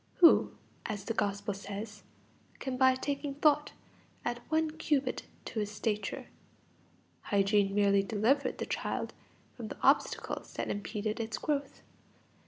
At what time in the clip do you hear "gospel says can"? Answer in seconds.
1.13-2.75